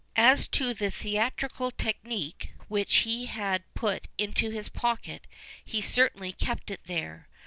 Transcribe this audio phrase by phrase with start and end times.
[0.15, 5.27] As to the theatrical teehnicpie whieh he had put into his pocket
[5.63, 7.29] he certainly kept it there.